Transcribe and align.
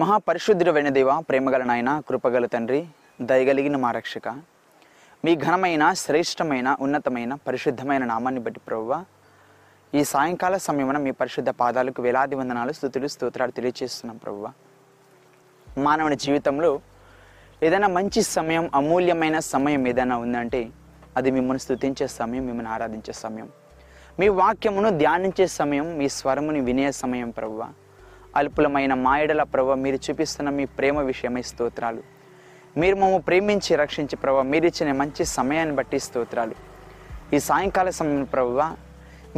మహాపరిశుద్ధుడైన 0.00 0.88
దేవ 0.88 1.20
ప్రేమగల 1.20 1.64
నాయన 1.64 2.02
కృపగల 2.08 2.46
తండ్రి 2.46 2.86
దయగలిగిన 3.20 3.76
మా 3.76 3.90
రక్షక. 3.90 4.28
మీ 5.24 5.36
ఘనమైన 5.36 5.92
శ్రేష్టమైన 5.92 6.76
ఉన్నతమైన 6.80 7.34
పరిశుద్ధమైన 7.34 8.04
నామాన్ని 8.04 8.40
బట్టి 8.40 8.60
ప్రభువ 8.60 9.04
ఈ 9.94 10.04
సాయంకాల 10.04 10.56
సమయమున 10.56 10.98
మీ 10.98 11.10
పరిశుద్ధ 11.10 11.50
పాదాలకు 11.50 12.02
వేలాది 12.02 12.34
వందనాలు 12.34 12.72
స్థుతులు 12.72 13.06
స్తోత్రాలు 13.06 13.50
తెలియజేస్తున్నాం 13.50 14.16
ప్రభువ 14.16 14.52
మానవుని 15.78 16.16
జీవితంలో 16.16 16.80
ఏదైనా 17.62 17.88
మంచి 17.88 18.22
సమయం 18.22 18.70
అమూల్యమైన 18.74 19.38
సమయం 19.38 19.88
ఏదైనా 19.88 20.16
ఉందంటే 20.16 20.70
అది 21.16 21.30
మిమ్మల్ని 21.30 21.60
స్థుతించే 21.60 22.06
సమయం 22.06 22.46
మిమ్మల్ని 22.46 22.72
ఆరాధించే 22.72 23.12
సమయం. 23.12 23.48
మీ 24.20 24.28
వాక్యమును 24.28 24.98
ధ్యానించే 24.98 25.46
సమయం 25.46 25.98
మీ 25.98 26.08
స్వరముని 26.08 26.60
వినే 26.60 26.92
సమయం 26.92 27.30
ప్రభువ 27.30 27.72
అల్పులమైన 28.38 28.92
మాయడల 29.06 29.42
ప్రభ 29.54 29.68
మీరు 29.84 29.98
చూపిస్తున్న 30.04 30.48
మీ 30.58 30.64
ప్రేమ 30.78 30.98
విషయమై 31.10 31.42
స్తోత్రాలు. 31.50 32.02
మీరు 32.80 32.96
మమ్మ 33.02 33.18
ప్రేమించి 33.28 33.72
రక్షించి 33.82 34.16
ప్రభ 34.22 34.38
మీరు 34.52 34.66
ఇచ్చిన 34.70 34.94
మంచి 35.02 35.22
సమయాన్ని 35.36 35.74
బట్టి 35.78 35.98
స్తోత్రాలు. 36.06 36.56
ఈ 37.36 37.38
సాయంకాల 37.48 37.90
సమయం 37.98 38.24
ప్రభువ 38.34 38.60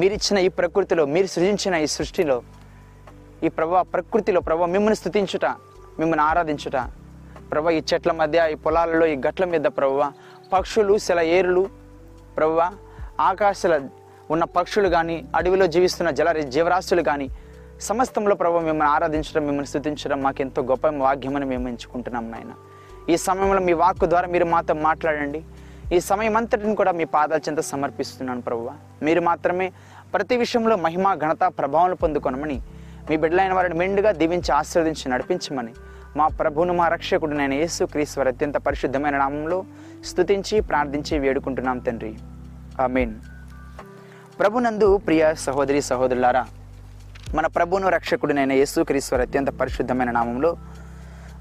మీరిచ్చిన 0.01 0.39
ఈ 0.47 0.51
ప్రకృతిలో 0.61 1.05
మీరు 1.15 1.29
సృజించిన 1.35 1.75
ఈ 1.85 1.89
సృష్టిలో 1.97 2.37
ఈ 3.47 3.49
ప్రభా 3.59 3.81
ప్రకృతిలో 3.95 4.41
ప్రభు 4.49 4.71
మిమ్మల్ని 4.75 4.99
స్థుతించుట 5.03 5.47
మిమ్మల్ని 6.01 6.25
ఆరాధించుట. 6.31 6.77
ప్రభ 7.53 7.69
ఈ 7.79 7.81
చెట్ల 7.91 8.13
మధ్య 8.21 8.39
ఈ 8.53 8.57
పొలాలలో 8.65 9.07
ఈ 9.13 9.17
గట్ల 9.27 9.45
మీద 9.53 9.67
ప్రభువ 9.79 10.03
పక్షులు 10.53 10.95
సెల 11.07 11.21
ఏరులు 11.37 11.63
ప్రభువ 12.37 12.61
ఆకాశాల 13.31 13.77
ఉన్న 14.35 14.45
పక్షులు 14.57 14.89
కానీ 14.97 15.17
అడవిలో 15.39 15.67
జీవిస్తున్న 15.75 16.11
జల 16.19 16.33
జీవరాశులు 16.55 17.03
కానీ 17.11 17.27
సమస్తంలో 17.81 18.35
ప్రభు 18.35 18.59
మిమ్మల్ని 18.59 18.95
ఆరాధించడం 18.95 19.43
మిమ్మల్ని 19.47 19.67
స్థుతించడం 19.67 20.23
మాకు 20.23 20.41
ఎంతో 20.41 20.63
గొప్ప 20.63 20.87
వాగ్యమని 20.87 21.45
మేము 21.45 21.69
ఎంచుకుంటున్నాం 21.69 22.31
నాయన. 22.31 22.53
ఈ 23.13 23.17
సమయంలో 23.17 23.61
మీ 23.61 23.73
వాక్కు 23.73 24.07
ద్వారా 24.07 24.29
మీరు 24.29 24.45
మాతో 24.45 24.75
మాట్లాడండి. 24.75 25.45
ఈ 25.93 26.01
సమయం 26.01 26.37
అంతటిని 26.37 26.75
కూడా 26.75 26.93
మీ 26.93 27.05
పాదాల 27.05 27.41
చెంత 27.49 27.61
సమర్పిస్తున్నాను 27.61 28.41
ప్రభువ 28.41 28.73
మీరు 29.03 29.21
మాత్రమే 29.21 29.73
ప్రతి 30.15 30.37
విషయంలో 30.37 30.77
మహిమ 30.77 31.15
ఘనత 31.15 31.53
ప్రభావం 31.59 31.95
పొందుకొనమని 31.95 32.63
మీ 33.11 33.17
బిడ్డలైన 33.17 33.53
వారిని 33.53 33.79
మెండుగా 33.79 34.13
దీవించి 34.13 34.53
ఆశీర్వదించి 34.53 35.11
నడిపించమని 35.11 35.73
మా 36.17 36.27
ప్రభును 36.27 36.73
మా 36.73 36.89
రక్షకుడు 36.89 37.35
నేను 37.35 37.55
యేసు 37.55 37.85
క్రీశ్వర్ 37.85 38.29
అత్యంత 38.29 38.57
పరిశుద్ధమైన 38.57 39.17
నామంలో 39.17 39.65
స్థుతించి 40.05 40.61
ప్రార్థించి 40.61 41.19
వేడుకుంటున్నాం 41.19 41.79
తండ్రి. 41.79 42.15
ఆమేన్. 42.83 43.15
ప్రభునందు 44.41 44.97
ప్రియ 44.97 45.35
సహోదరి 45.35 45.83
సహోదరులారా 45.83 46.47
మన 47.35 47.47
ప్రభును 47.47 47.89
రక్షకుడినైన 47.89 48.53
యేసుక్రీశ్వర 48.53 49.21
అత్యంత 49.21 49.49
పరిశుద్ధమైన 49.49 50.11
నామంలో 50.11 50.57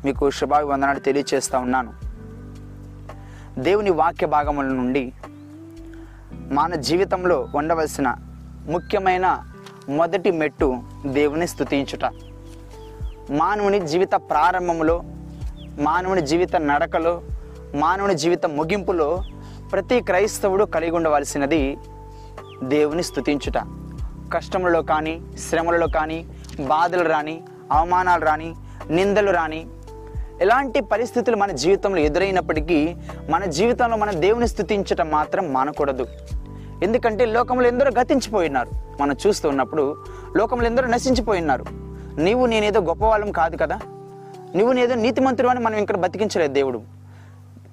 మీకు 0.05 0.29
శుభాభివందనాలు 0.29 0.99
తెలియచేస్తూ 0.99 1.59
ఉన్నాను. 1.59 1.93
దేవుని 3.59 3.89
వాక్య 3.89 4.27
భాగముల 4.27 4.65
నుండి 4.65 5.13
మన 6.51 6.75
జీవితంలో 6.75 7.47
ఉండవలసిన 7.55 8.15
ముఖ్యమైన 8.69 9.43
మొదటి 9.89 10.31
మెట్టు 10.31 10.83
దేవుని 11.05 11.47
స్థుతించుట. 11.47 12.05
మానవుని 13.31 13.87
జీవిత 13.87 14.11
ప్రారంభంలో 14.15 15.03
మానవుని 15.79 16.21
జీవిత 16.21 16.55
నడకలో 16.55 17.21
మానవుని 17.75 18.15
జీవిత 18.15 18.45
ముగింపులో 18.45 19.23
ప్రతి 19.71 20.01
క్రైస్తవుడు 20.01 20.63
కలిగి 20.63 20.91
ఉండవలసినది 20.91 21.77
దేవుని 22.63 23.03
స్థుతించుట. 23.03 23.86
కష్టములలో 24.33 24.81
కానీ 24.81 25.21
శ్రమలలో 25.49 25.87
కానీ 25.87 26.25
బాధలు 26.59 27.09
రాని 27.09 27.41
అవమానాలు 27.71 28.25
రాని 28.25 28.55
నిందలు 28.89 29.31
రాని 29.31 29.65
ఎలాంటి 30.41 30.81
పరిస్థితులు 30.81 31.35
మన 31.35 31.51
జీవితంలో 31.51 31.97
ఎదురైనప్పటికీ 31.97 32.95
మన 33.29 33.45
జీవితంలో 33.45 33.97
మన 33.97 34.11
దేవుని 34.11 34.47
స్థుతించటం 34.47 35.09
మాత్రం 35.09 35.53
మానకూడదు. 35.53 36.07
ఎందుకంటే 36.83 37.25
లోకంలో 37.25 37.67
ఎందరో 37.67 37.91
గతించిపోయినారు. 38.01 39.01
మనం 39.01 39.15
చూస్తూ 39.27 39.49
ఉన్నప్పుడు 39.49 39.95
లోకంలో 40.35 40.65
ఎందరో 40.65 40.87
నశించిపోయినారు. 40.87 41.65
నీవు 42.19 42.45
నేనేదో 42.45 42.79
గొప్పవాళ్ళం 42.79 43.31
కాదు 43.31 43.57
కదా? 43.57 43.79
నువ్వు 44.55 44.73
నేదో 44.73 44.95
నీతిమంతుడు 44.95 45.47
అని 45.47 45.59
మనం 45.59 45.75
ఇక్కడ 45.75 45.97
బతికించలేదు 45.97 46.53
దేవుడు. 46.53 46.81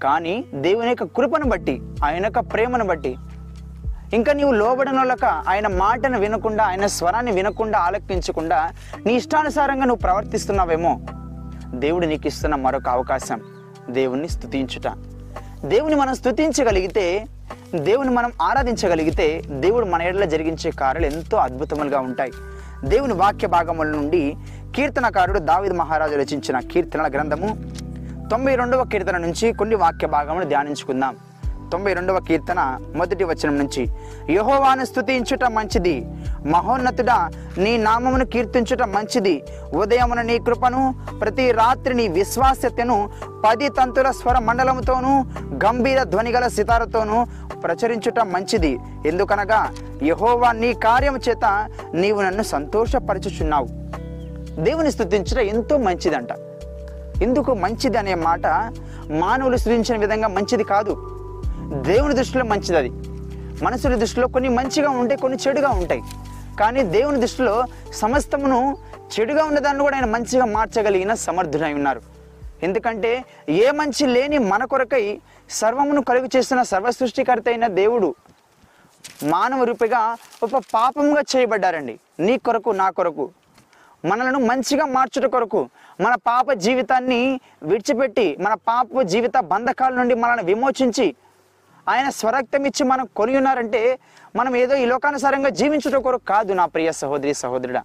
కానీ 0.03 0.45
దేవుని 0.55 0.89
యొక్క 0.89 1.03
కృపను 1.03 1.45
బట్టి 1.45 1.81
ఆయన 2.05 2.25
యొక్క 2.27 2.39
ప్రేమను 2.39 2.85
బట్టి 2.85 3.17
ఇంకా 4.13 4.33
నీవు 4.33 4.53
లోబడనొలక 4.53 5.25
ఆయన 5.25 5.67
మాటను 5.67 6.19
వినకుండా 6.19 6.65
ఆయన 6.65 6.87
స్వరాన్ని 6.87 7.33
వినకుండా 7.33 7.79
ఆలకించకుండా 7.79 8.71
నీ 9.07 9.15
ఇష్టానుసారంగా 9.15 9.85
నువ్వు 9.85 10.01
ప్రవర్తిస్తున్నావేమో? 10.01 11.01
దేవుడు 11.75 12.07
నీకు 12.07 12.27
ఇస్తున్న 12.27 12.55
మరొక 12.55 12.89
అవకాశం. 12.89 13.41
దేవుణ్ణి 13.91 14.29
స్థుతించుట 14.29 14.89
దేవుని 15.65 15.95
మనం 15.95 16.15
స్తుతించగలిగితే 16.15 17.27
దేవుని 17.75 18.11
మనం 18.11 18.33
ఆరాధించగలిగితే 18.43 19.43
దేవుడు 19.47 19.87
మన 19.87 20.03
ఎడల 20.03 20.25
జరిగించే 20.25 20.71
కార్యాలు 20.71 21.15
ఎంతో 21.15 21.37
అద్భుతములుగా 21.37 22.01
ఉంటాయి. 22.01 22.33
దేవుని 22.85 23.13
వాక్య 23.13 23.47
భాగముల 23.47 23.87
నుండి 23.87 24.35
కీర్తనకారుడు 24.77 25.39
దావిద్ 25.39 25.75
మహారాజు 25.75 26.15
రచించిన 26.15 26.61
కీర్తనల 26.61 27.09
గ్రంథము 27.09 27.57
తొంభై 28.31 28.55
రెండవ 28.55 28.85
కీర్తన 28.85 29.17
నుంచి 29.17 29.53
కొన్ని 29.53 29.75
వాక్య 29.75 30.07
భాగములు 30.07 30.45
ధ్యానించుకుందాం. 30.45 31.17
తొంభై 31.75 31.93
రెండవ 31.95 32.21
కీర్తన 32.21 32.81
మొదటి 32.95 33.25
వచనం 33.25 33.59
నుంచి. 33.59 33.89
యహోవాను 34.31 34.85
స్థుతించుట 34.85 35.45
మంచిది 35.45 36.07
మహోన్నతుడా 36.47 37.31
నీ 37.59 37.77
నామమును 37.77 38.27
కీర్తించుట 38.27 38.83
మంచిది. 38.83 39.43
ఉదయమున 39.75 40.23
నీ 40.23 40.39
కృపను 40.39 40.95
ప్రతి 41.21 41.53
రాత్రి 41.53 41.95
నీ 41.95 42.09
విశ్వాస్యతను 42.09 43.11
పది 43.47 43.69
తంతుల 43.69 44.11
స్వర 44.11 44.39
మండలముతోనూ 44.39 45.15
గంభీర 45.65 46.03
ధ్వనిగల 46.03 46.49
సితారతోనూ 46.49 47.27
ప్రచురించుట 47.63 48.21
మంచిది. 48.21 48.79
ఎందుకనగా 49.07 49.75
యహోవా 50.03 50.53
నీ 50.53 50.73
కార్యము 50.73 51.19
చేత 51.29 51.71
నీవు 51.95 52.21
నన్ను 52.21 52.43
సంతోషపరచుచున్నావు. 52.43 53.69
దేవుని 54.63 54.93
స్తుతించుట 54.93 55.39
ఎంతో 55.39 55.79
మంచిదంట. 55.79 56.29
ఎందుకు 57.23 57.55
మంచిది 57.55 57.99
అనే 57.99 58.15
మాట 58.15 58.47
మానవులు 59.11 59.57
స్థుతించిన 59.57 59.97
విధంగా 60.01 60.29
మంచిది 60.29 60.65
కాదు. 60.65 61.14
దేవుని 61.73 62.15
దృష్టిలో 62.15 62.45
మంచిది 62.45 62.77
అది 62.77 62.91
మనుషుల 63.65 63.95
దృష్టిలో 63.95 64.29
కొన్ని 64.29 64.49
మంచిగా 64.49 64.91
ఉంటాయి 64.91 65.21
కొన్ని 65.21 65.39
చెడుగా 65.49 65.69
ఉంటాయి. 65.69 66.03
కానీ 66.61 66.83
దేవుని 66.83 67.21
దృష్టిలో 67.21 67.65
సమస్తమును 67.95 68.79
చెడుగా 69.21 69.45
ఉన్నదాన్ని 69.45 69.83
కూడా 69.83 69.97
ఆయన 69.97 70.07
మంచిగా 70.07 70.45
మార్చగలిగిన 70.45 71.15
సమర్థుడై 71.15 71.73
ఉన్నారు. 71.73 72.03
ఎందుకంటే 72.63 73.25
ఏ 73.49 73.71
మంచి 73.71 74.07
లేని 74.07 74.39
మన 74.39 74.65
కొరకై 74.65 75.21
సర్వమును 75.51 76.03
కలుగు 76.03 76.29
చేస్తున్న 76.37 76.63
సర్వ 76.63 76.91
సృష్టికర్త 76.91 77.45
అయిన 77.49 77.67
దేవుడు 77.67 78.15
మానవ 79.23 79.65
రూపిగా 79.65 80.17
ఒక 80.43 80.63
పాపంగా 80.75 81.21
చేయబడ్డారండి. 81.21 81.99
నీ 82.21 82.39
కొరకు 82.39 82.71
నా 82.71 82.91
కొరకు. 82.91 83.31
మనలను 84.05 84.39
మంచిగా 84.39 84.87
మార్చుట 84.87 85.25
కొరకు 85.25 85.69
మన 86.01 86.15
పాప 86.15 86.53
జీవితాన్ని 86.53 87.41
విడిచిపెట్టి 87.63 88.37
మన 88.41 88.55
పాప 88.55 89.01
జీవిత 89.03 89.33
బంధకాల 89.39 89.95
నుండి 89.95 90.15
మనల్ని 90.15 90.45
విమోచించి 90.45 91.15
ఆయన 91.89 92.09
స్వరక్తం 92.19 92.63
ఇచ్చి 92.67 92.85
మనం 92.93 93.05
కొని 93.17 93.37
ఉన్నారంటే 93.37 93.81
మనం 94.37 94.53
ఏదో 94.57 94.75
ఈ 94.77 94.85
లోకానుసారంగా 94.85 95.49
జీవించుట 95.49 95.97
కొరకు 96.07 96.25
కాదు 96.25 96.53
నా 96.53 96.65
ప్రియ 96.67 96.93
సహోదరి 96.93 97.35
సహోదరుడా. 97.35 97.83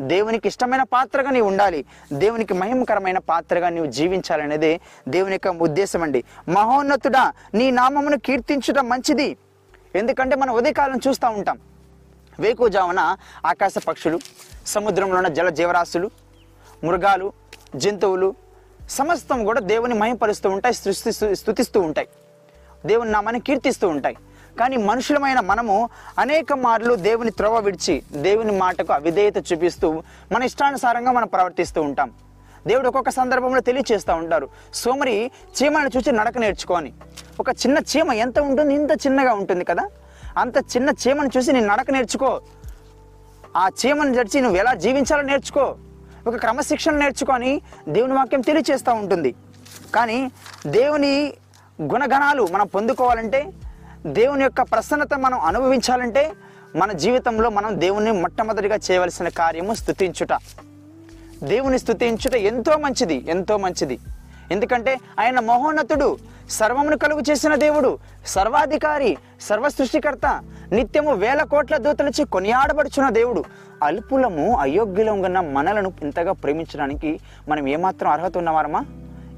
దేవునికి 0.00 0.46
ఇష్టమైన 0.48 0.82
పాత్రగా 0.82 1.30
నీవు 1.30 1.46
ఉండాలి. 1.46 1.80
దేవునికి 2.12 2.54
మహిమకరమైన 2.54 3.18
పాత్రగా 3.18 3.68
నీవు 3.68 3.86
జీవించాలనేదే 3.98 4.72
దేవుని 5.08 5.32
యొక్క 5.32 5.48
ఉద్దేశం 5.48 6.02
అండి. 6.02 6.20
మహోన్నతుడా 6.48 7.32
నీ 7.54 7.70
నామమును 7.70 8.18
కీర్తించుట 8.18 8.78
మంచిది. 8.78 9.28
ఎందుకంటే 9.94 10.36
మనం 10.36 10.52
ఉదయకాలం 10.54 11.00
చూస్తూ 11.08 11.28
ఉంటాం. 11.28 11.58
వేకుజామున 12.40 13.16
ఆకాశ 13.46 13.74
పక్షులు 13.88 14.18
సముద్రంలో 14.66 15.16
ఉన్న 15.16 15.28
జల 15.28 15.48
జీవరాశులు 15.48 16.10
మృగాలు 16.84 17.32
జంతువులు 17.74 18.34
సమస్తం 18.88 19.44
కూడా 19.44 19.60
దేవుని 19.72 19.94
మహిమపరుస్తూ 19.94 20.50
ఉంటాయి 20.50 20.74
సృష్టి 20.74 21.12
స్థుతిస్తూ 21.34 21.80
ఉంటాయి. 21.80 22.08
దేవుని 22.86 23.10
నామాన్ని 23.10 23.40
కీర్తిస్తూ 23.40 23.88
ఉంటాయి. 23.88 24.16
కానీ 24.60 24.76
మనుషులమైన 24.76 25.40
మనము 25.40 25.88
అనేక 26.18 26.52
మార్లు 26.52 26.94
దేవుని 26.94 27.30
త్రోవ 27.30 27.58
విడిచి 27.58 28.02
దేవుని 28.12 28.52
మాటకు 28.52 28.92
అవిధేయత 28.92 29.52
చూపిస్తూ 29.52 30.02
మన 30.32 30.42
ఇష్టానుసారంగా 30.42 31.12
మనం 31.12 31.28
ప్రవర్తిస్తూ 31.28 31.82
ఉంటాం. 31.82 32.10
దేవుడు 32.66 32.86
ఒక్కొక్క 32.86 33.10
సందర్భంలో 33.10 33.60
తెలియచేస్తూ 33.60 34.14
ఉంటారు. 34.14 34.48
సోమరి 34.74 35.30
చీమను 35.62 35.90
చూసి 35.96 36.12
నడక 36.12 36.38
నేర్చుకొని 36.38 36.92
ఒక 37.40 37.48
చిన్న 37.50 37.78
చీమ 37.78 38.12
ఎంత 38.12 38.38
ఉంటుంది 38.38 38.74
ఇంత 38.74 38.90
చిన్నగా 38.90 39.32
ఉంటుంది 39.32 39.64
కదా? 39.64 39.90
అంత 40.38 40.56
చిన్న 40.56 40.90
చీమను 40.90 41.30
చూసి 41.36 41.52
నేను 41.52 41.66
నడక 41.66 41.90
నేర్చుకో. 41.90 42.40
ఆ 43.56 43.68
చీమను 43.86 44.14
జడిచి 44.14 44.40
నువ్వు 44.40 44.58
ఎలా 44.58 44.74
జీవించాలో 44.74 45.22
నేర్చుకో. 45.22 45.76
ఒక 46.26 46.36
క్రమశిక్షణ 46.36 46.92
నేర్చుకొని 46.92 47.60
దేవుని 47.88 48.12
వాక్యం 48.12 48.40
తెలియచేస్తూ 48.40 48.94
ఉంటుంది. 48.94 49.34
కానీ 49.94 50.30
దేవుని 50.66 51.32
గుణగణాలు 51.82 52.48
మనం 52.52 52.66
పొందుకోవాలంటే 52.66 53.46
దేవుని 54.06 54.42
యొక్క 54.42 54.62
ప్రసన్నత 54.62 55.14
మనం 55.14 55.40
అనుభవించాలంటే 55.40 56.32
మన 56.76 56.92
జీవితంలో 56.92 57.50
మనం 57.50 57.80
దేవుని 57.80 58.12
మొట్టమొదటిగా 58.12 58.78
చేయవలసిన 58.90 59.28
కార్యము 59.28 59.74
స్థుతించుట. 59.74 60.32
దేవుని 61.42 61.78
స్థుతించుట 61.78 62.34
ఎంతో 62.34 62.76
మంచిది 62.76 63.24
ఎంతో 63.28 63.56
మంచిది. 63.56 63.98
ఎందుకంటే 64.50 65.00
ఆయన 65.20 65.40
మహోన్నతుడు 65.40 66.18
సర్వమును 66.50 66.98
కలుగు 66.98 67.22
చేసిన 67.30 67.54
దేవుడు 67.54 67.98
సర్వాధికారి 68.26 69.16
సర్వ 69.40 69.68
సృష్టికర్త 69.68 70.40
నిత్యము 70.72 71.14
వేల 71.14 71.42
కోట్ల 71.42 71.76
దూతలచి 71.76 72.24
కొనియాడబడుచున్న 72.24 73.08
దేవుడు. 73.08 73.44
అల్పులము 73.82 74.58
అయోగ్యులం 74.58 75.22
ఉన్న 75.22 75.40
మనలను 75.40 75.92
ఇంతగా 76.02 76.32
ప్రేమించడానికి 76.32 77.20
మనం 77.48 77.68
ఏమాత్రం 77.68 78.10
అర్హత 78.10 78.38
ఉన్నవారమా? 78.38 78.84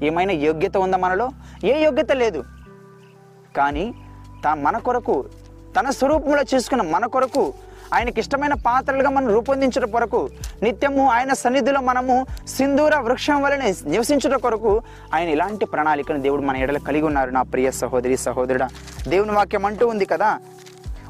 ఏమైనా 0.03 0.33
యోగ్యత 0.33 0.77
ఉందా 0.77 0.97
మనలో? 0.97 1.29
ఏ 1.63 1.83
యోగ్యత 1.83 2.11
లేదు. 2.11 2.43
కానీ 3.57 3.93
తా 4.43 4.55
మన 4.55 4.77
కొరకు 4.77 5.25
తన 5.79 5.89
స్వరూపంలో 5.89 6.43
చేసుకున్న 6.55 6.81
మన 6.81 7.05
కొరకు 7.05 7.53
ఆయనకి 7.93 8.19
ఇష్టమైన 8.19 8.53
పాత్రలుగా 8.53 9.09
మనం 9.09 9.27
రూపొందించడం 9.27 9.91
కొరకు 9.91 10.29
నిత్యము 10.63 11.09
ఆయన 11.09 11.33
సన్నిధిలో 11.33 11.81
మనము 11.81 12.25
సింధూర 12.47 12.95
వృక్షం 12.95 13.41
వలనే 13.41 13.75
నివసించడం 13.85 14.39
కొరకు 14.39 14.81
ఆయన 15.13 15.29
ఇలాంటి 15.29 15.65
ప్రణాళికను 15.65 16.21
దేవుడు 16.21 16.41
మన 16.41 16.57
ఎడల 16.57 16.77
కలిగి 16.77 17.03
ఉన్నారు. 17.03 17.29
నా 17.31 17.41
ప్రియ 17.41 17.71
సహోదరి 17.71 18.17
సహోదరుడా 18.17 18.69
దేవుని 19.07 19.31
వాక్యం 19.31 19.65
అంటూ 19.65 19.87
ఉంది 19.87 20.05
కదా? 20.05 20.39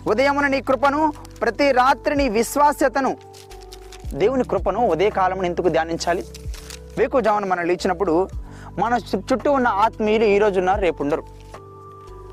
ఉదయమున 0.07 0.47
నీ 0.47 0.61
కృపను 0.61 1.13
ప్రతి 1.41 1.71
రాత్రి 1.71 2.15
నీ 2.15 2.29
విశ్వాస్యతను 2.29 3.17
దేవుని 4.13 4.43
కృపను 4.43 4.87
ఉదయకాలమున 4.87 5.45
ఎందుకు 5.45 5.69
ధ్యానించాలి? 5.69 6.23
వేకుజామున 6.97 7.45
మనం 7.45 7.65
లేచినప్పుడు 7.65 8.29
మన 8.79 8.93
చు- 8.93 9.21
చుట్టూ 9.33 9.51
ఉన్న 9.51 9.67
ఆత్మీయులు 9.67 10.23
ఈ 10.23 10.39
ఉన్నారు 10.39 10.81
రేపు 10.81 11.03
ఉండరు. 11.03 11.23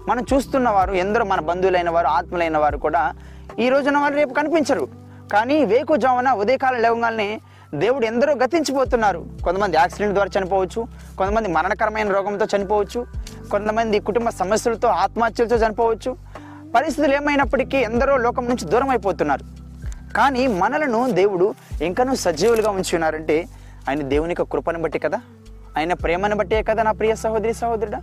మనం 0.08 0.24
చూస్తున్న 0.34 0.68
వారు 0.68 0.94
ఎందరో 0.94 1.24
మన 1.24 1.40
బంధువులైన 1.40 1.90
వారు 1.90 2.06
ఆత్మలైన 2.06 2.58
వారు 2.58 2.78
కూడా 2.78 3.12
ఈ 3.58 3.68
రోజున 3.68 3.98
వారు 3.98 4.14
రేపు 4.14 4.34
కనిపించరు. 4.34 4.88
కానీ 5.32 5.64
వేకుజామున 5.64 6.32
ఉదయకాలం 6.32 6.82
లేవగానే 6.82 7.40
దేవుడు 7.74 8.06
ఎందరో 8.06 8.34
గతించిపోతున్నారు. 8.34 9.26
కొంతమంది 9.44 9.76
యాక్సిడెంట్ 9.76 10.14
ద్వారా 10.14 10.40
చనిపోవచ్చు 10.40 10.86
కొంతమంది 11.18 11.48
మరణకరమైన 11.48 12.12
రోగంతో 12.12 12.46
చనిపోవచ్చు 12.56 13.06
కొంతమంది 13.50 13.98
కుటుంబ 13.98 14.28
సమస్యలతో 14.28 14.88
ఆత్మహత్యలతో 14.88 15.56
చనిపోవచ్చు. 15.56 16.16
పరిస్థితులు 16.76 17.14
ఏమైనప్పటికీ 17.14 17.76
ఎందరో 17.76 18.16
లోకం 18.16 18.48
నుంచి 18.48 18.64
దూరం 18.64 18.88
అయిపోతున్నారు. 18.88 19.44
కానీ 20.16 20.46
మనలను 20.46 21.10
దేవుడు 21.10 21.54
ఇంకనూ 21.82 22.14
సజీవులుగా 22.14 22.70
ఉంచి 22.70 22.94
ఉన్నారంటే 22.94 23.46
ఆయన 23.88 24.02
దేవుని 24.02 24.34
యొక్క 24.38 24.52
కృపను 24.52 24.82
బట్టి 24.82 24.98
కదా? 24.98 25.20
ఆయన 25.78 25.92
ప్రేమను 25.92 26.36
బట్టే 26.36 26.62
కదా 26.62 26.82
నా 26.82 26.92
ప్రియ 26.92 27.14
సహోదరి 27.14 27.54
సహోదరుడా? 27.54 28.02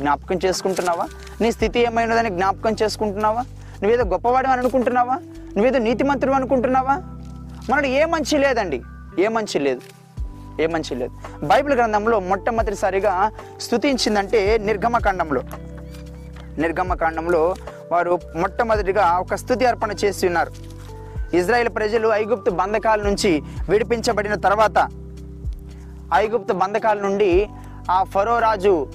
జ్ఞాపకం 0.00 0.38
చేసుకుంటున్నావా? 0.46 1.06
నీ 1.40 1.52
స్థితి 1.52 1.80
ఏమైనదని 1.80 2.30
జ్ఞాపకం 2.30 2.76
చేసుకుంటున్నావా? 2.82 3.42
నువ్వేదో 3.82 4.04
గొప్పవాడు 4.04 4.46
అని 4.46 4.60
అనుకుంటున్నావా? 4.60 5.14
నువ్వేదో 5.56 5.78
నీతిమంతుడు 5.78 6.32
అనుకుంటున్నావా? 6.32 6.94
మనడు 7.70 7.86
ఏ 7.86 8.04
మంచి 8.04 8.38
లేదండి. 8.38 8.82
ఏ 9.18 9.28
మంచి 9.28 9.58
లేదు. 9.58 9.80
ఏ 10.60 10.66
మంచి 10.66 10.94
లేదు. 10.94 11.12
బైబిల్ 11.46 11.74
గ్రంథంలో 11.74 12.20
మొట్టమొదటిసారిగా 12.20 13.30
స్థుతించిందంటే 13.60 14.58
నిర్గమకాండంలో. 14.58 15.42
నిర్గమకాండంలో 16.58 17.54
వారు 17.92 18.18
మొట్టమొదటిగా 18.36 19.18
ఒక 19.18 19.34
స్థుతి 19.34 19.66
అర్పణ 19.66 19.92
చేసి 19.92 20.26
ఉన్నారు. 20.26 20.52
ఇజ్రాయెల్ 21.36 21.68
ప్రజలు 21.68 22.08
ఐగుప్తు 22.08 22.50
బంధకాల 22.50 23.02
నుంచి 23.02 23.42
విడిపించబడిన 23.70 24.34
తర్వాత 24.34 24.88
ఐగుప్తు 26.14 26.52
బంధకాల 26.52 26.98
నుండి 26.98 27.30
ఆ 27.90 28.02
ఫరో 28.02 28.38
రాజు 28.38 28.86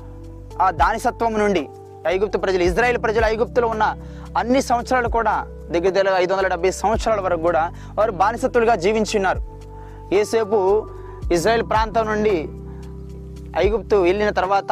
ఆ 0.62 0.72
దానిసత్వం 0.72 1.34
నుండి 1.40 1.68
ఐగుప్తు 2.08 2.38
ప్రజలు 2.38 2.64
ఇజ్రాయెల్ 2.64 3.04
ప్రజలు 3.04 3.26
ఐగుప్తులో 3.26 3.68
ఉన్న 3.68 3.84
అన్ని 4.38 4.62
సంవత్సరాలు 4.62 5.10
కూడా 5.10 5.34
దగ్గర 5.72 5.90
దగ్గర 5.90 6.16
ఐదు 6.16 6.34
వందల 6.34 6.48
డెబ్బై 6.48 6.72
సంవత్సరాల 6.72 7.20
వరకు 7.22 7.42
కూడా 7.42 7.74
వారు 7.98 8.12
బానిసత్తులుగా 8.12 8.76
జీవించి 8.76 9.18
ఉన్నారు. 9.18 9.42
ఏసేపు 10.14 10.58
ఇజ్రాయెల్ 11.32 11.64
ప్రాంతం 11.64 12.06
నుండి 12.06 12.36
ఐగుప్తు 13.58 13.96
వెళ్ళిన 13.96 14.30
తర్వాత 14.30 14.72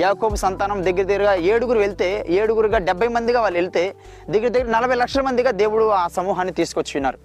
యాకోబు 0.00 0.36
సంతానం 0.36 0.84
దగ్గర 0.84 1.02
దగ్గరగా 1.02 1.34
ఏడుగురు 1.34 1.78
వెళ్తే 1.78 2.26
ఏడుగురుగా 2.28 2.78
డెబ్బై 2.78 3.08
మందిగా 3.08 3.40
వాళ్ళు 3.40 3.58
వెళ్తే 3.58 3.94
దగ్గర 4.30 4.48
దగ్గర 4.48 4.68
నలభై 4.70 4.94
లక్షల 4.94 5.20
మందిగా 5.20 5.50
దేవుడు 5.50 5.88
ఆ 5.90 6.06
సమూహాన్ని 6.06 6.52
తీసుకొచ్చి 6.52 6.98
ఉన్నారు. 6.98 7.18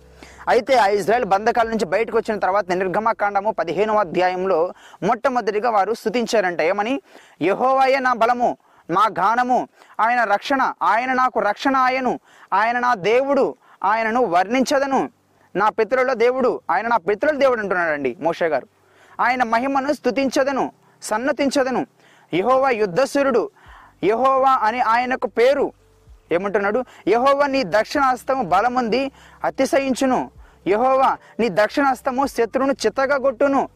అయితే 0.47 0.75
ఆ 0.75 0.87
ఇజ్రాయెల్ 0.87 1.25
బంధకాల 1.25 1.67
నుంచి 1.67 1.85
బయటకు 1.85 2.17
వచ్చిన 2.17 2.39
తర్వాత 2.39 2.65
నిర్గమకాండము 2.71 3.51
పదిహేనవ 3.51 3.99
అధ్యాయంలో 3.99 4.73
మొట్టమొదటిగా 5.03 5.69
వారు 5.69 5.93
స్తుతించారంట 5.93 6.61
ఏమని? 6.61 7.01
యహోవాయే 7.41 7.99
నా 7.99 8.13
బలము 8.13 8.57
మా 8.89 9.05
గానము 9.19 9.67
ఆయన 9.99 10.23
రక్షణ 10.23 10.73
ఆయన 10.81 11.13
నాకు 11.13 11.39
రక్షణ 11.39 11.75
ఆయను 11.75 12.19
ఆయన 12.53 12.79
నా 12.79 12.93
దేవుడు 12.95 13.55
ఆయనను 13.83 14.21
వర్ణించదను. 14.25 15.09
నా 15.55 15.69
పితరుల 15.69 16.13
దేవుడు 16.13 16.61
ఆయన 16.71 16.87
నా 16.87 16.97
పితరుల 16.97 17.37
దేవుడు 17.37 17.59
అంటున్నాడండి 17.59 18.17
మోషే 18.19 18.47
గారు. 18.47 18.67
ఆయన 19.19 19.43
మహిమను 19.43 19.93
స్థుతించదను 19.93 20.71
సన్నతించదను. 21.01 21.87
యహోవా 22.33 22.69
యుద్ధసురుడు 22.69 23.49
యహోవా 24.03 24.51
అని 24.51 24.79
ఆయనకు 24.81 25.27
పేరు 25.27 25.73
ఏమంటున్నాడు? 26.31 26.83
యహోవా 27.07 27.47
నీ 27.47 27.63
దక్షిణాస్తము 27.63 28.43
బలముంది 28.43 29.11
అతిశయించును. 29.43 30.31
యహోవా 30.67 31.17
నీ 31.39 31.49
దక్షిణాస్తము 31.49 32.25
శత్రువును 32.25 32.71
చిత్తగా 32.71 33.17
కొట్టును 33.17 33.69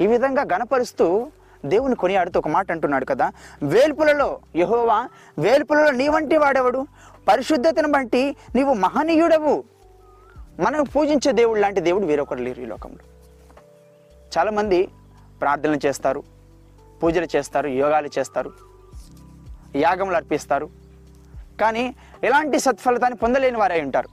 ఈ 0.00 0.06
విధంగా 0.06 0.42
గణపరుస్తూ 0.42 1.30
దేవుని 1.66 1.94
కొనియాడుతూ 1.94 2.40
ఒక 2.40 2.48
మాట 2.48 2.72
అంటున్నాడు 2.72 3.04
కదా? 3.04 3.32
వేల్పులలో 3.62 4.40
యహోవా 4.56 5.08
వేల్పులలో 5.38 5.90
నీ 5.90 6.08
వంటి 6.08 6.36
వాడెవడు? 6.36 6.86
పరిశుద్ధతను 7.28 7.92
బట్టి 7.92 8.36
నీవు 8.54 8.74
మహనీయుడవు. 8.74 9.64
మనం 10.60 10.84
పూజించే 10.84 11.32
దేవుడు 11.32 11.60
లాంటి 11.60 11.80
దేవుడు 11.80 12.06
వేరొకరు 12.06 12.38
లేరు 12.38 12.60
ఈ 12.60 12.64
లోకంలో. 12.64 12.98
చాలామంది 14.38 14.88
ప్రార్థనలు 15.40 15.86
చేస్తారు 15.86 16.22
పూజలు 17.02 17.28
చేస్తారు 17.36 17.68
యోగాలు 17.68 18.10
చేస్తారు 18.18 18.52
యాగములు 19.76 20.16
అర్పిస్తారు. 20.16 20.81
కానీ 21.62 21.84
ఎలాంటి 22.24 22.58
సత్ఫలితాన్ని 22.58 23.18
పొందలేని 23.18 23.58
వారై 23.58 23.80
ఉంటారు. 23.80 24.08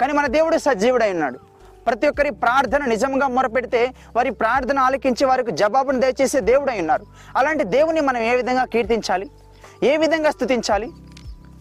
కానీ 0.00 0.12
మన 0.12 0.26
దేవుడు 0.26 0.56
సజీవుడై 0.58 1.10
ఉన్నాడు. 1.10 1.38
ప్రతి 1.86 2.06
ఒక్కరి 2.08 2.30
ప్రార్థన 2.44 2.84
నిజంగా 2.84 3.26
మొరపెడితే 3.28 3.82
వారి 4.16 4.30
ప్రార్థన 4.30 4.78
ఆలకించి 4.78 5.24
వారికి 5.26 5.50
జవాబును 5.50 6.00
దయచేసే 6.00 6.40
దేవుడై 6.40 6.78
ఉన్నారు. 6.78 7.04
అలాంటి 7.36 7.64
దేవుని 7.64 8.00
మనం 8.00 8.22
ఏ 8.22 8.36
విధంగా 8.36 8.64
కీర్తించాలి? 8.64 9.26
ఏ 9.82 9.96
విధంగా 9.96 10.30
స్తుతించాలి? 10.30 10.88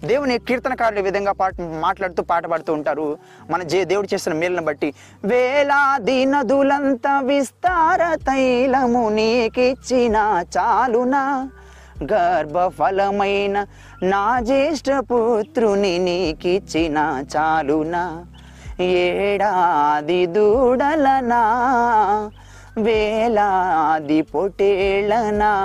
దేవుని 0.03 0.35
కీర్తనకారులు 0.47 0.99
ఈ 0.99 1.03
విధంగా 1.09 1.31
పాట 1.31 1.53
మాట్లాడుతూ 1.61 2.23
పాట 2.23 2.45
పాడుతూ 2.45 2.73
ఉంటారు. 2.73 3.05
మన 3.49 3.61
జే 3.63 3.79
దేవుడు 3.91 4.07
చేసిన 4.13 4.33
మేలును 4.33 4.61
బట్టి 4.61 4.89
వేలాది 5.25 6.17
నదులంత 6.25 7.07
విస్తార 7.23 8.15
తైలము 8.15 9.03
నీకిచ్చిన 9.09 10.17
చాలునా? 10.57 11.23
గర్భఫలమైన 12.03 13.65
నా 14.03 14.39
జ్యేష్ఠ 14.39 14.99
పుత్రుని 14.99 15.99
నీకిచ్చిన 15.99 17.23
చాలునా. 17.35 18.25
ఏడాది 18.81 20.25
దూడలనా 20.25 21.61
వేలాది 22.77 24.21
పొటేళ్ళనా 24.21 25.55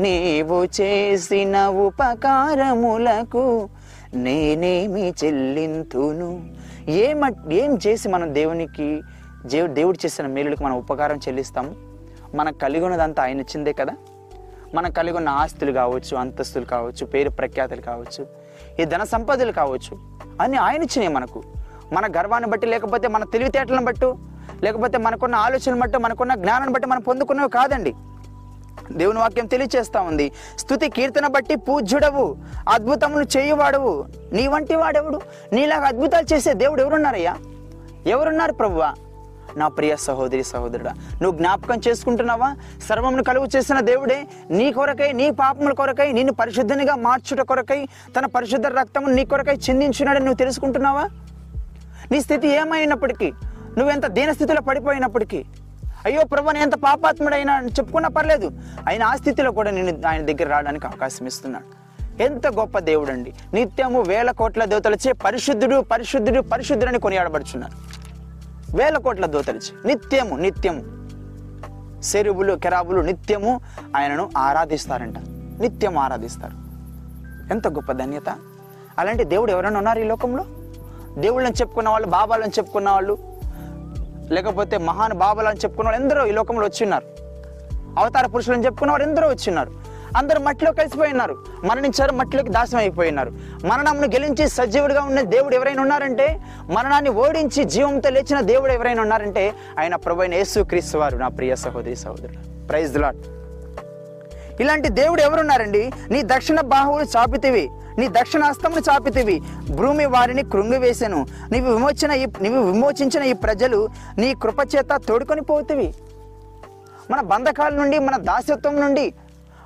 నీవు 0.00 0.68
చేసిన 0.80 1.66
ఉపకారములకు 1.66 3.68
నేనేమి 4.14 5.14
చెల్లింతును. 5.24 6.50
ఏమ 6.88 7.30
ఏం 7.52 7.78
చేసి 7.86 8.08
మనం 8.08 8.34
దేవునికి 8.34 9.02
దేవుడు 9.46 9.98
చేసిన 10.04 10.26
మేలులకు 10.26 10.62
మనం 10.62 10.76
ఉపకారం 10.76 11.16
చెల్లిస్తాము 11.16 11.74
మనకు 12.34 12.58
కలిగి 12.58 12.84
ఉన్నదంతా 12.84 13.22
ఆయన 13.22 13.40
ఇచ్చిందే 13.40 13.72
కదా? 13.72 13.96
మనకు 14.74 14.92
కలిగి 14.92 15.16
ఉన్న 15.16 15.28
ఆస్తులు 15.28 15.72
కావచ్చు 15.72 16.16
అంతస్తులు 16.16 16.64
కావచ్చు 16.64 17.06
పేరు 17.06 17.30
ప్రఖ్యాతులు 17.30 17.80
కావచ్చు 17.80 18.26
ఈ 18.80 18.84
ధన 18.84 19.04
సంపదలు 19.04 19.52
కావచ్చు 19.52 19.98
అన్నీ 20.40 20.56
ఆయన 20.56 20.76
ఇచ్చినాయి 20.76 21.08
మనకు. 21.08 21.42
మన 21.92 22.06
గర్వాన్ని 22.16 22.50
బట్టి 22.50 22.66
లేకపోతే 22.66 23.08
మన 23.08 23.24
తెలివితేటలను 23.24 23.84
బట్టు 23.84 24.18
లేకపోతే 24.62 24.98
మనకున్న 24.98 25.34
ఆలోచనలు 25.34 25.80
బట్టి 25.80 25.98
మనకున్న 25.98 26.34
జ్ఞానాన్ని 26.34 26.72
బట్టి 26.72 26.88
మనం 26.88 27.00
పొందుకున్నవి 27.00 27.50
కాదండి. 27.50 27.94
దేవుని 28.92 29.18
వాక్యం 29.18 29.46
తెలియచేస్తా 29.46 30.00
ఉంది. 30.00 30.32
స్థుతి 30.58 30.88
కీర్తన 30.88 31.26
బట్టి 31.26 31.54
పూజ్యుడవు 31.56 32.36
అద్భుతములు 32.68 33.38
చేయువాడవు. 33.38 34.04
నీ 34.32 34.46
వంటి 34.46 34.74
వాడెవడు? 34.74 35.20
నీలాగా 35.52 35.86
అద్భుతాలు 35.86 36.34
చేసే 36.34 36.54
దేవుడు 36.54 36.82
ఎవరున్నారయ్యా? 36.82 37.36
ఎవరున్నారు 38.06 38.52
ప్రభువా? 38.52 38.94
నా 39.56 39.66
ప్రియ 39.68 39.92
సహోదరి 40.04 40.44
సహోదరుడా 40.44 40.92
నువ్వు 41.22 41.34
జ్ఞాపకం 41.38 41.78
చేసుకుంటున్నావా? 41.86 42.48
సర్వమును 42.88 43.22
కలుగు 43.22 43.46
చేసిన 43.54 43.78
దేవుడే 43.80 44.18
నీ 44.50 44.66
కొరకై 44.72 45.10
నీ 45.12 45.26
పాపముల 45.40 45.72
కొరకై 45.72 46.08
నిన్ను 46.12 46.34
పరిశుద్ధనిగా 46.34 46.94
మార్చుట 47.04 47.42
కొరకై 47.42 47.80
తన 48.16 48.26
పరిశుద్ధ 48.34 48.66
రక్తమును 48.78 49.14
నీ 49.14 49.24
కొరకై 49.24 49.56
చిందించున్నాడని 49.66 50.26
నువ్వు 50.26 50.40
తెలుసుకుంటున్నావా? 50.42 51.04
నీ 52.12 52.20
స్థితి 52.20 52.48
ఏమైనప్పటికీ 52.54 53.28
నువ్వెంత 53.78 54.06
దీనస్థితిలో 54.16 54.62
పడిపోయినప్పటికీ 54.62 55.40
అయ్యో 56.06 56.22
ప్రభు 56.24 56.50
నేను 56.50 56.64
ఎంత 56.64 56.76
పాపాత్ముడైనా 56.82 57.52
అని 57.54 57.70
చెప్పుకున్నా 57.70 58.08
పర్లేదు. 58.08 58.48
ఆయన 58.88 59.02
ఆ 59.02 59.14
స్థితిలో 59.16 59.50
కూడా 59.52 59.70
నేను 59.70 59.92
ఆయన 60.08 60.22
దగ్గర 60.22 60.46
రావడానికి 60.48 60.86
అవకాశం 60.86 61.26
ఇస్తున్నాడు 61.26 61.68
ఎంత 62.22 62.46
గొప్ప 62.58 62.78
దేవుడు 62.88 63.10
అండి 63.10 63.30
నిత్యము 63.54 64.00
వేల 64.02 64.30
కోట్ల 64.32 64.64
దేవతలచే 64.64 65.12
పరిశుద్ధుడు 65.24 65.76
పరిశుద్ధుడు 65.92 66.40
పరిశుద్ధుడని 66.52 66.98
కొనియాడబడుచున్నారు 66.98 67.76
వేల 68.74 68.98
కోట్ల 68.98 69.26
దూతలిచి 69.26 69.88
నిత్యము 69.88 70.36
నిత్యము. 70.36 71.04
సెరువులు 72.02 72.54
కెరాబులు 72.54 73.00
నిత్యము 73.00 73.60
ఆయనను 73.96 74.30
ఆరాధిస్తారంట. 74.36 75.14
నిత్యం 75.60 75.98
ఆరాధిస్తారు. 75.98 76.52
ఎంత 77.52 77.68
గొప్ప 77.68 77.92
ధన్యత. 77.92 78.28
అలాంటి 78.98 79.24
దేవుడు 79.24 79.52
ఎవరైనా 79.52 79.76
ఉన్నారు 79.76 79.98
ఈ 79.98 80.04
లోకంలో? 80.04 80.44
దేవుళ్ళని 81.20 81.54
చెప్పుకున్న 81.60 81.88
వాళ్ళు 81.88 82.08
బాబాలని 82.08 82.50
చెప్పుకున్న 82.50 82.90
వాళ్ళు 82.90 83.18
లేకపోతే 84.30 84.78
మహాన్ 84.78 85.12
బాబాలని 85.12 85.56
చెప్పుకున్న 85.56 85.88
వాళ్ళు 85.88 86.04
ఎందరో 86.04 86.26
ఈ 86.26 86.32
లోకంలో 86.32 86.66
వచ్చి 86.66 86.84
ఉన్నారు. 86.84 87.06
అవతార 87.98 88.26
పురుషులను 88.26 88.62
చెప్పుకున్న 88.62 88.90
వారు 88.90 89.02
ఎందరో 89.02 89.28
వచ్చి 89.28 89.48
ఉన్నారు. 89.48 89.83
అందరు 90.16 90.38
మట్టిలో 90.38 90.72
కలిసిపోయి 90.72 91.10
ఉన్నారు. 91.10 91.36
మరణించారు 91.64 92.12
మట్టిలోకి 92.12 92.50
దాసం 92.50 92.78
అయిపోయి 92.78 93.08
ఉన్నారు. 93.08 93.32
మరణంను 93.64 94.06
గెలించి 94.06 94.48
సజీవుడిగా 94.48 95.02
ఉన్న 95.02 95.20
దేవుడు 95.20 95.54
ఎవరైనా 95.54 95.82
ఉన్నారంటే 95.82 96.40
మరణాన్ని 96.70 97.10
ఓడించి 97.10 97.64
జీవంతో 97.64 98.10
లేచిన 98.10 98.40
దేవుడు 98.40 98.72
ఎవరైనా 98.72 99.02
ఉన్నారంటే 99.02 99.54
ఆయన 99.78 99.96
ప్రభు 99.96 100.22
యేసు 100.22 100.60
క్రీస్తు 100.60 100.98
వారు. 100.98 101.16
నా 101.16 101.28
ప్రియ 101.28 101.54
సహోదరి 101.54 101.96
సహోదరుడు 101.96 102.66
ప్రైజ్ 102.66 102.98
లాట్ 102.98 103.16
ఇలాంటి 104.60 104.88
దేవుడు 104.88 105.22
ఎవరున్నారండి? 105.22 105.92
నీ 106.10 106.22
దక్షిణ 106.22 106.60
బాహువులు 106.60 107.04
చాపితివి. 107.04 107.70
నీ 107.98 108.08
దక్షిణ 108.08 108.44
హస్తమును 108.44 108.82
చాపితివి. 108.90 109.40
భూమి 109.70 110.06
వారిని 110.06 110.42
కృంగివేశాను 110.42 111.26
నీవు 111.52 111.72
విమోచన 111.72 112.12
ఈ 112.12 112.26
నీవు 112.40 112.60
విమోచించిన 112.70 113.22
ఈ 113.22 113.32
ప్రజలు 113.32 113.88
నీ 114.18 114.34
కృపచేత 114.42 115.00
తోడుకొని 115.08 115.40
పోతివి. 115.40 115.94
మన 117.10 117.20
బంధకాల 117.20 117.72
నుండి 117.74 117.98
మన 117.98 118.16
దాసత్వం 118.16 118.80
నుండి 118.80 119.14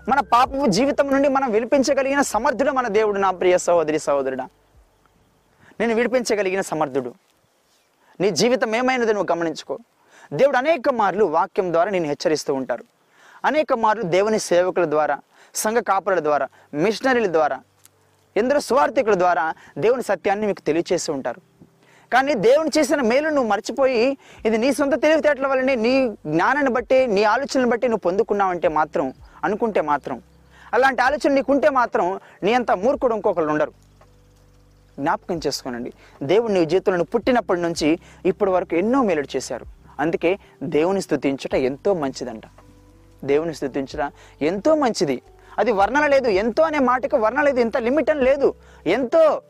మన 0.09 0.21
పాపపు 0.21 0.67
జీవితం 0.67 1.11
నుండి 1.11 1.29
మనం 1.29 1.51
విడిపించగలిగిన 1.51 2.23
సమర్థుడు 2.23 2.71
మన 2.71 2.89
దేవుడు 2.89 3.19
నా 3.19 3.31
ప్రియ 3.31 3.59
సహోదరి 3.59 3.99
సహోదరుడా. 3.99 4.49
నేను 5.81 5.95
విడిపించగలిగిన 5.95 6.61
సమర్థుడు. 6.61 7.15
నీ 8.21 8.31
జీవితం 8.31 8.77
ఏమైనది 8.77 9.15
నువ్వు 9.15 9.37
గమనించుకో. 9.37 9.79
దేవుడు 10.33 10.57
అనేక 10.57 10.89
మార్లు 10.91 11.25
వాక్యం 11.25 11.73
ద్వారా 11.73 11.91
నేను 11.91 12.05
హెచ్చరిస్తూ 12.05 12.55
ఉంటారు. 12.55 12.85
అనేక 13.45 13.73
మార్లు 13.73 14.03
దేవుని 14.03 14.39
సేవకుల 14.39 14.85
ద్వారా 14.85 15.19
సంఘ 15.55 15.77
కాపురుల 15.77 16.21
ద్వారా 16.21 16.49
మిషనరీల 16.75 17.33
ద్వారా 17.33 17.61
ఎందరో 18.37 18.61
స్వార్థికుల 18.61 19.15
ద్వారా 19.15 19.55
దేవుని 19.79 20.03
సత్యాన్ని 20.03 20.47
మీకు 20.47 20.61
తెలియచేసి 20.61 21.11
ఉంటారు. 21.11 21.41
కానీ 22.13 22.35
దేవుని 22.35 22.71
చేసిన 22.79 23.01
మేలు 23.01 23.29
నువ్వు 23.29 23.51
మర్చిపోయి 23.51 24.19
ఇది 24.47 24.59
నీ 24.59 24.73
సొంత 24.73 25.03
తెలివితేటల 25.03 25.47
వల్లనే 25.47 25.75
నీ 25.75 26.09
జ్ఞానాన్ని 26.09 26.73
బట్టి 26.73 27.07
నీ 27.07 27.23
ఆలోచనలు 27.23 27.67
బట్టి 27.67 27.89
నువ్వు 27.89 28.01
పొందుకున్నావంటే 28.01 28.69
మాత్రం 28.69 29.13
అనుకుంటే 29.45 29.81
మాత్రం 29.81 30.23
అలాంటి 30.75 31.03
ఆలోచన 31.03 31.33
నీకుంటే 31.33 31.71
మాత్రం 31.71 32.21
నీ 32.43 32.53
అంత 32.53 32.71
మూర్ఖుడు 32.71 33.15
ఇంకొకళ్ళు 33.15 33.53
ఉండరు. 33.53 33.73
జ్ఞాపకం 35.01 35.41
చేసుకోనండి. 35.47 35.93
దేవుడు 36.23 36.53
నీ 36.53 36.65
జీవితంలో 36.65 37.05
పుట్టినప్పటి 37.05 37.61
నుంచి 37.61 37.99
ఇప్పటి 38.27 38.51
వరకు 38.51 38.77
ఎన్నో 38.77 39.03
మేలుడు 39.03 39.37
చేశారు. 39.37 39.67
అందుకే 40.01 40.39
దేవుని 40.63 41.01
స్థుతించట 41.03 41.55
ఎంతో 41.55 41.95
మంచిదంట. 41.95 42.43
దేవుని 43.25 43.55
స్తుతించుట 43.55 44.13
ఎంతో 44.43 44.75
మంచిది. 44.75 45.23
అది 45.59 45.73
వర్ణన 45.73 46.07
లేదు. 46.07 46.29
ఎంతో 46.29 46.63
అనే 46.63 46.79
మాటకి 46.79 47.17
వర్ణ 47.17 47.43
లేదు. 47.43 47.61
ఇంత 47.61 47.77
లిమిట్ 47.77 48.11
అని 48.11 48.23
లేదు. 48.23 48.55
ఎంతో. 48.87 49.43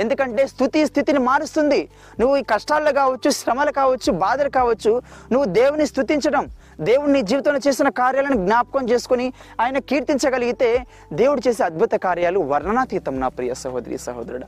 ఎందుకంటే 0.00 0.46
స్థుతి 0.46 0.86
స్థితిని 0.86 1.18
మారుస్తుంది. 1.18 1.88
నువ్వు 2.20 2.36
ఈ 2.36 2.42
కష్టాల్లో 2.42 2.92
కావచ్చు 2.92 3.30
శ్రమలు 3.30 3.72
కావచ్చు 3.72 4.12
బాధలు 4.12 4.48
కావచ్చు 4.48 5.02
నువ్వు 5.32 5.44
దేవుని 5.44 5.86
స్థుతించడం 5.86 6.48
దేవుడు 6.80 7.10
నీ 7.10 7.22
జీవితంలో 7.22 7.60
చేసిన 7.68 7.88
కార్యాలను 7.88 8.34
జ్ఞాపకం 8.34 8.88
చేసుకొని 8.88 9.32
ఆయన 9.60 9.78
కీర్తించగలిగితే 9.78 10.86
దేవుడు 11.12 11.48
చేసే 11.48 11.64
అద్భుత 11.64 11.92
కార్యాలు 11.92 12.38
వర్ణనాతీతం 12.40 13.20
నా 13.20 13.28
ప్రియ 13.28 13.54
సహోదరి 13.54 13.98
సహోదరుడా. 13.98 14.46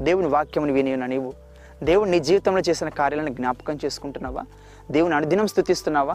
దేవుని 0.00 0.26
వాక్యముని 0.26 0.72
విని 0.72 0.96
నీవు 0.96 1.32
దేవుడు 1.82 2.10
నీ 2.10 2.20
జీవితంలో 2.20 2.62
చేసిన 2.68 2.88
కార్యాలను 2.88 3.28
జ్ఞాపకం 3.28 3.78
చేసుకుంటున్నావా? 3.84 4.42
దేవుని 4.90 5.14
అనుదినం 5.14 5.46
స్థుతిస్తున్నావా 5.46 6.14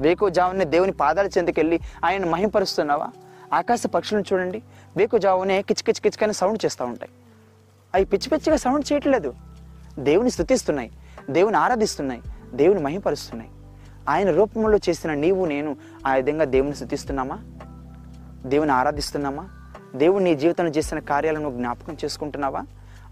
వేకుజామునే 0.00 0.64
దేవుని 0.64 0.92
పాదాల 0.92 1.26
చెందుకెళ్ళి 1.26 1.80
ఆయన 2.04 2.26
మహింపరుస్తున్నావా? 2.26 3.08
ఆకాశ 3.54 3.86
పక్షులను 3.86 4.24
చూడండి. 4.32 4.62
వేకోజావునే 4.96 5.62
కిచ్ 5.62 5.82
కిచ్ 5.82 6.10
కిచ్ 6.10 6.32
సౌండ్ 6.32 6.64
చేస్తూ 6.64 6.84
ఉంటాయి. 6.84 7.10
అవి 7.94 8.04
పిచ్చి 8.04 8.28
పిచ్చిగా 8.28 8.56
సౌండ్ 8.56 8.92
చేయట్లేదు. 8.92 9.34
దేవుని 9.98 10.30
స్థుతిస్తున్నాయి 10.30 10.90
దేవుని 11.30 11.56
ఆరాధిస్తున్నాయి. 11.56 12.22
దేవుని 12.54 12.80
మహింపరుస్తున్నాయి. 12.80 13.50
ఆయన 14.08 14.30
రూపంలో 14.30 14.78
చేసిన 14.88 15.14
నీవు 15.14 15.44
నేను 15.44 15.76
ఆ 16.06 16.14
విధంగా 16.14 16.44
దేవుని 16.44 16.74
స్థుతిస్తున్నామా? 16.74 17.38
దేవుని 18.46 18.72
ఆరాధిస్తున్నామా? 18.72 19.48
దేవుడు 19.96 20.22
నీ 20.22 20.34
జీవితంలో 20.34 20.70
చేసిన 20.70 20.98
కార్యాలను 20.98 21.50
జ్ఞాపకం 21.50 21.96
చేసుకుంటున్నావా? 22.04 22.62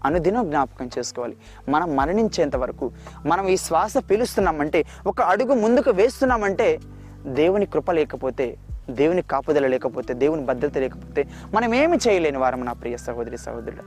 అనుదినం 0.05 0.49
జ్ఞాపకం 0.49 0.89
చేసుకోవాలి. 0.97 1.37
మనం 1.69 1.95
మరణించేంత 1.95 2.55
వరకు 2.55 2.91
మనం 3.25 3.47
ఈ 3.47 3.57
శ్వాస 3.57 3.93
పీలుస్తున్నామంటే 3.97 4.83
ఒక 5.07 5.21
అడుగు 5.21 5.53
ముందుకు 5.53 5.89
వేస్తున్నామంటే 5.89 6.79
దేవుని 7.25 7.65
కృప 7.65 7.91
లేకపోతే 7.91 8.57
దేవుని 8.89 9.21
కాపుదల 9.21 9.67
లేకపోతే 9.67 10.13
దేవుని 10.13 10.45
భద్రత 10.45 10.77
లేకపోతే 10.77 11.27
మనం 11.53 11.75
ఏమి 11.75 11.97
చేయలేని 11.97 12.37
వారం 12.37 12.65
నా 12.65 12.73
ప్రియ 12.73 12.97
సహోదరి 12.97 13.37
సహోదరుడు. 13.37 13.83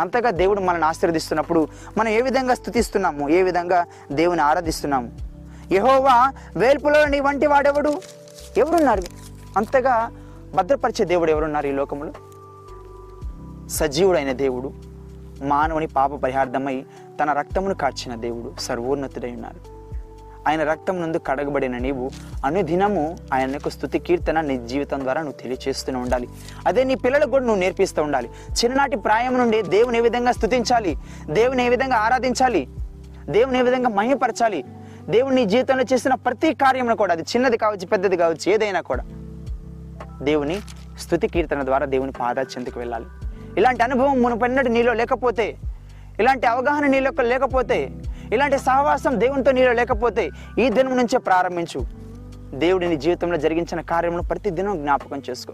అంతగా 0.00 0.30
దేవుడు 0.30 0.60
మనల్ని 0.60 0.86
ఆశీర్వదిస్తున్నప్పుడు 0.86 1.68
మనం 1.98 2.08
ఏ 2.08 2.20
విధంగా 2.20 2.54
స్థుతిస్తున్నాము? 2.54 3.28
ఏ 3.28 3.42
విధంగా 3.42 3.86
దేవుని 4.12 4.42
ఆరాధిస్తున్నాము? 4.42 5.25
యహోవా 5.72 6.32
వేల్పులో 6.56 7.04
నీ 7.04 7.20
వంటి 7.20 7.46
వాడెవడు? 7.46 8.00
ఎవరున్నారు? 8.56 9.02
అంతగా 9.56 10.10
భద్రపరిచే 10.54 11.04
దేవుడు 11.04 11.30
ఎవరున్నారు 11.30 11.66
ఈ 11.66 11.72
లోకంలో 11.72 12.12
సజీవుడైన 13.68 14.32
దేవుడు 14.32 14.72
మానవుని 15.42 15.86
పాప 15.86 16.14
పరిహార్థమై 16.14 16.84
తన 17.22 17.32
రక్తమును 17.32 17.74
కార్చిన 17.74 18.14
దేవుడు 18.14 18.60
సర్వోన్నతుడై 18.60 19.30
ఉన్నారు. 19.30 19.76
ఆయన 20.48 20.64
రక్తం 20.64 21.02
నందు 21.02 21.20
కడగబడిన 21.26 21.78
నీవు 21.78 22.10
అనుదినము 22.44 23.18
ఆయన 23.32 23.50
యొక్క 23.50 23.68
స్థుతి 23.68 23.98
కీర్తన 23.98 24.40
నీ 24.40 24.56
జీవితం 24.56 25.00
ద్వారా 25.00 25.22
నువ్వు 25.22 25.42
తెలియచేస్తూనే 25.42 25.98
ఉండాలి. 25.98 26.28
అదే 26.66 26.84
నీ 26.84 26.94
పిల్లలకు 26.94 27.30
కూడా 27.30 27.44
నువ్వు 27.44 27.60
నేర్పిస్తూ 27.60 28.02
ఉండాలి. 28.02 28.30
చిన్ననాటి 28.50 28.96
ప్రాయం 28.96 29.38
నుండి 29.38 29.62
దేవుని 29.62 29.98
ఏ 29.98 30.00
విధంగా 30.00 30.32
స్థుతించాలి 30.32 30.96
దేవుని 31.30 31.66
ఏ 31.66 31.68
విధంగా 31.68 31.96
ఆరాధించాలి? 31.96 32.68
దేవుని 33.28 33.58
ఏ 33.58 33.62
విధంగా 33.62 33.88
మహిమపరచాలి? 33.88 34.64
దేవుడు 35.10 35.34
నీ 35.34 35.44
జీవితంలో 35.44 35.84
చేసిన 35.92 36.14
ప్రతి 36.14 36.54
కార్యమును 36.54 36.96
కూడా 36.96 37.12
అది 37.12 37.22
చిన్నది 37.22 37.56
కావచ్చు 37.56 37.86
పెద్దది 37.86 38.16
కావచ్చు 38.16 38.52
ఏదైనా 38.52 38.80
కూడా. 38.80 39.04
దేవుని 40.22 40.60
స్థుతి 41.00 41.28
కీర్తన 41.28 41.62
ద్వారా 41.62 41.86
దేవుని 41.86 42.12
పాదాల 42.12 42.44
చెందుకు 42.56 42.78
వెళ్ళాలి. 42.78 43.04
ఇలాంటి 43.56 43.82
అనుభవం 43.82 44.22
మునుపన్నట్టు 44.22 44.70
నీలో 44.70 44.92
లేకపోతే 44.92 45.56
ఇలాంటి 46.20 46.46
అవగాహన 46.46 46.86
నీలో 46.86 47.22
లేకపోతే 47.22 47.90
ఇలాంటి 48.32 48.58
సహవాసం 48.58 49.20
దేవునితో 49.20 49.50
నీలో 49.50 49.72
లేకపోతే 49.72 50.30
ఈ 50.58 50.68
దినం 50.68 50.96
నుంచే 50.96 51.18
ప్రారంభించు. 51.18 51.86
దేవుడి 52.54 52.88
నీ 52.88 52.96
జీవితంలో 52.96 53.36
జరిగించిన 53.36 53.80
కార్యమును 53.80 54.22
ప్రతి 54.22 54.50
దినం 54.50 54.76
జ్ఞాపకం 54.76 55.22
చేసుకో. 55.30 55.52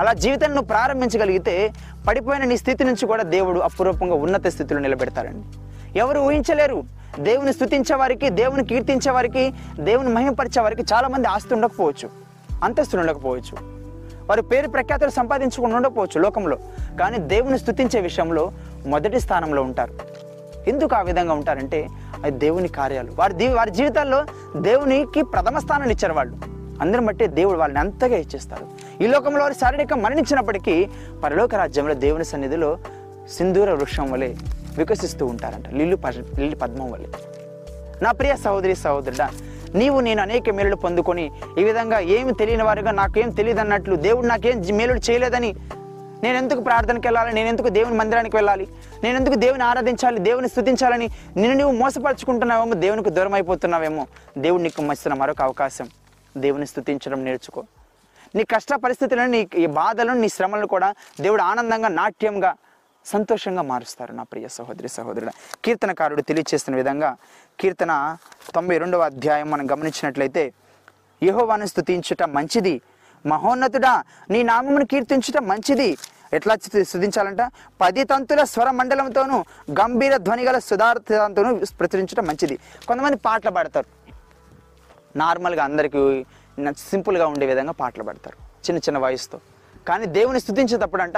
అలా 0.00 0.12
జీవితాన్ని 0.12 0.56
నువ్వు 0.56 0.68
ప్రారంభించగలిగితే 0.68 1.70
పడిపోయిన 2.08 2.44
నీ 2.44 2.56
స్థితి 2.56 2.84
నుంచి 2.84 3.06
కూడా 3.06 3.22
దేవుడు 3.22 3.60
అపురూపంగా 3.60 4.14
ఉన్నత 4.14 4.46
స్థితిలో 4.46 4.80
నిలబెడతాడండి. 4.80 5.71
ఎవరు 5.96 6.20
ఊహించలేరు. 6.20 6.84
దేవుని 7.20 7.52
స్థుతించే 7.52 7.96
వారికి 7.96 8.30
దేవుని 8.30 8.64
కీర్తించే 8.64 9.10
వారికి 9.10 9.54
దేవుని 9.80 10.08
మహిమపరిచే 10.08 10.62
వారికి 10.62 10.82
చాలా 10.82 11.08
మంది 11.08 11.28
ఆస్తి 11.28 11.54
ఉండకపోవచ్చు 11.54 12.08
అంతస్తులు 12.64 13.00
ఉండకపోవచ్చు. 13.00 13.56
వారి 14.28 14.42
పేరు 14.42 14.68
ప్రఖ్యాతులు 14.68 15.10
సంపాదించుకుని 15.10 15.74
ఉండకపోవచ్చు 15.74 16.20
లోకంలో. 16.20 16.58
కానీ 17.00 17.18
దేవుని 17.18 17.58
స్థుతించే 17.58 18.00
విషయంలో 18.00 18.52
మొదటి 18.86 19.20
స్థానంలో 19.20 19.62
ఉంటారు. 19.62 19.94
ఎందుకు 20.68 20.94
ఆ 20.94 21.02
విధంగా 21.02 21.34
ఉంటారంటే 21.34 21.88
అది 22.24 22.38
దేవుని 22.38 22.68
కార్యాలు. 22.68 23.12
వారి 23.14 23.34
దీ 23.34 23.48
వారి 23.48 23.70
జీవితాల్లో 23.70 24.24
దేవునికి 24.56 25.22
ప్రథమ 25.22 25.58
స్థానాన్ని 25.58 25.94
ఇచ్చారు 25.94 26.14
వాళ్ళు. 26.14 26.36
అందరిని 26.80 27.06
బట్టి 27.06 27.26
దేవుడు 27.26 27.58
వాళ్ళని 27.58 27.80
అంతగా 27.80 28.16
ఇచ్చేస్తారు. 28.16 28.66
ఈ 29.02 29.06
లోకంలో 29.06 29.42
వారు 29.42 29.52
శారీరక 29.52 29.94
మరణించినప్పటికీ 29.94 30.88
పరలోక 31.24 31.54
రాజ్యంలో 31.54 31.94
దేవుని 31.94 32.24
సన్నిధిలో 32.24 32.78
సింధూర 33.32 33.70
వృక్షం 33.70 34.12
వలె 34.12 34.34
వికసిస్తూ 34.78 35.26
ఉంటారంట. 35.26 35.68
లిల్లు 35.68 35.96
ప- 35.96 36.08
లిల్లి 36.08 36.56
పద్మం 36.56 37.04
నా 38.02 38.12
ప్రియ 38.12 38.36
సహోదరి 38.36 38.74
సహోదరుడా 38.74 39.30
నీవు 39.74 40.00
నేను 40.00 40.22
అనేక 40.22 40.50
మేలులు 40.50 40.76
పొందుకొని 40.76 41.30
ఈ 41.58 41.64
విధంగా 41.64 41.98
ఏమి 41.98 42.34
తెలియని 42.34 42.62
వారుగా 42.62 42.90
నాకేం 42.90 43.30
తెలియదు 43.30 43.60
అన్నట్లు 43.60 43.96
దేవుడు 43.96 44.26
నాకేం 44.26 44.76
మేలుడు 44.76 45.10
చేయలేదని 45.10 45.54
నేను 46.22 46.36
ఎందుకు 46.38 46.60
ప్రార్థనకి 46.60 47.06
వెళ్ళాలి? 47.06 47.32
నేను 47.32 47.48
ఎందుకు 47.48 47.68
దేవుని 47.68 47.96
మందిరానికి 47.96 48.36
వెళ్ళాలి? 48.36 48.68
నేను 49.04 49.16
ఎందుకు 49.16 49.34
దేవుని 49.34 49.64
ఆరాధించాలి? 49.64 50.18
దేవుని 50.18 50.48
స్థుతించాలని 50.48 51.08
నిన్ను 51.36 51.58
నువ్వు 51.58 51.76
మోసపరుచుకుంటున్నావేమో 51.76 52.74
దేవునికి 52.74 53.10
దూరం 53.10 53.34
అయిపోతున్నావేమో 53.34 54.06
దేవుడు 54.38 54.62
నీకు 54.62 54.82
మస్తున్న 54.82 55.14
మరొక 55.14 55.42
అవకాశం. 55.42 55.88
దేవుని 56.36 56.66
స్థుతించడం 56.66 57.24
నేర్చుకో. 57.24 57.64
నీ 58.34 58.44
కష్ట 58.44 58.74
పరిస్థితులను 58.74 59.26
నీ 59.26 59.48
ఈ 59.56 59.66
బాధలను 59.66 60.20
నీ 60.20 60.28
శ్రమలను 60.28 60.66
కూడా 60.66 60.94
దేవుడు 61.20 61.42
ఆనందంగా 61.42 61.88
నాట్యంగా 61.88 62.54
సంతోషంగా 63.06 63.62
మారుస్తారు 63.62 64.12
నా 64.12 64.22
ప్రియ 64.22 64.48
సహోదరి 64.48 64.88
సహోదరుడు 64.88 65.32
కీర్తనకారుడు 65.64 66.22
తెలియచేస్తున్న 66.22 66.76
విధంగా 66.76 67.16
కీర్తన 67.60 68.16
తొంభై 68.54 68.78
రెండవ 68.78 69.02
అధ్యాయం 69.02 69.50
మనం 69.50 69.70
గమనించినట్లయితే 69.70 70.52
యహోవాను 71.22 71.66
స్థుతించుట 71.66 72.22
మంచిది 72.22 72.80
మహోన్నతుడా 73.26 74.04
నీ 74.30 74.42
నామమును 74.42 74.86
కీర్తించుట 74.86 75.38
మంచిది. 75.38 75.96
ఎట్లా 76.32 76.56
స్థుతించాలంట 76.82 77.50
పది 77.80 78.04
తంతుల 78.04 78.44
స్వర 78.44 78.70
మండలంతోనూ 78.70 79.44
గంభీర 79.80 80.16
ధ్వనిగల 80.16 80.60
గల 80.82 80.96
ప్రచురించడం 81.80 82.26
మంచిది. 82.26 82.58
కొంతమంది 82.88 83.16
పాటలు 83.16 83.50
పాడతారు. 83.50 83.88
నార్మల్గా 85.18 85.64
అందరికీ 85.64 86.26
సింపుల్గా 86.90 87.26
ఉండే 87.26 87.46
విధంగా 87.46 87.72
పాటలు 87.72 88.04
పాడతారు. 88.04 88.36
చిన్న 88.66 88.78
చిన్న 88.78 88.98
వాయిస్తో. 88.98 89.40
కానీ 89.88 90.06
దేవుని 90.06 90.40
స్థుతించేటప్పుడు 90.40 91.02
అంట 91.02 91.16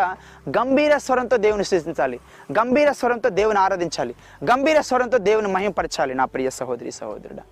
గంభీర 0.48 0.98
స్వరంతో 0.98 1.36
దేవుని 1.36 1.64
స్థుతించాలి. 1.64 2.20
గంభీర 2.52 2.92
స్వరంతో 2.92 3.28
దేవుని 3.28 3.58
ఆరాధించాలి. 3.58 4.14
గంభీర 4.44 4.80
స్వరంతో 4.80 5.18
దేవుని 5.18 5.48
మహింపరచాలి. 5.48 6.14
నా 6.14 6.24
ప్రియ 6.24 6.50
సహోదరి 6.50 6.90
సహోదరుడా. 6.90 7.42